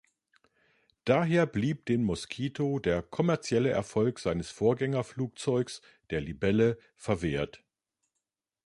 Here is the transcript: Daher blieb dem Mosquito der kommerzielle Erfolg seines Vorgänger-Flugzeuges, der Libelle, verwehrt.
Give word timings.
Daher 1.05 1.45
blieb 1.45 1.85
dem 1.85 2.03
Mosquito 2.05 2.79
der 2.79 3.03
kommerzielle 3.03 3.69
Erfolg 3.69 4.17
seines 4.17 4.49
Vorgänger-Flugzeuges, 4.49 5.83
der 6.09 6.21
Libelle, 6.21 6.79
verwehrt. 6.95 7.63